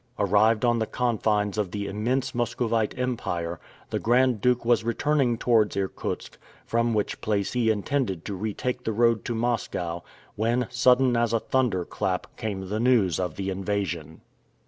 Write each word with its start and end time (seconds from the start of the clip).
Arrived 0.17 0.65
on 0.65 0.79
the 0.79 0.87
confines 0.87 1.59
of 1.59 1.69
the 1.69 1.85
immense 1.85 2.33
Muscovite 2.33 2.97
Empire, 2.97 3.59
the 3.91 3.99
Grand 3.99 4.41
Duke 4.41 4.65
was 4.65 4.83
returning 4.83 5.37
towards 5.37 5.77
Irkutsk, 5.77 6.39
from 6.65 6.95
which 6.95 7.21
place 7.21 7.53
he 7.53 7.69
intended 7.69 8.25
to 8.25 8.33
retake 8.33 8.83
the 8.83 8.93
road 8.93 9.23
to 9.25 9.35
Moscow, 9.35 10.01
when, 10.35 10.65
sudden 10.71 11.15
as 11.15 11.33
a 11.33 11.39
thunder 11.39 11.85
clap, 11.85 12.35
came 12.35 12.67
the 12.67 12.79
news 12.79 13.19
of 13.19 13.35
the 13.35 13.51
invasion. 13.51 14.21